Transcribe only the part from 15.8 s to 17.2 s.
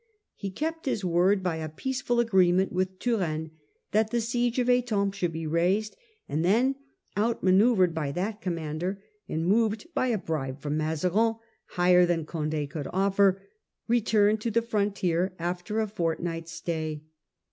fortnight's stay.